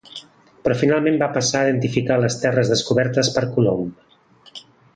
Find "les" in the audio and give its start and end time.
2.23-2.37